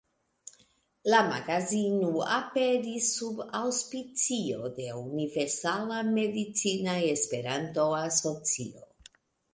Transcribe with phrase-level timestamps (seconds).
[1.13, 2.07] La magazino
[2.37, 8.87] aperis sub aŭspicio de Universala Medicina Esperanto-Asocio.